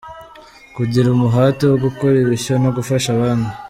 Kugira 0.75 1.07
umuhate 1.15 1.63
wo 1.67 1.77
gukora 1.85 2.15
ibishya 2.23 2.55
no 2.63 2.69
gufasha 2.77 3.09
abandi,. 3.15 3.49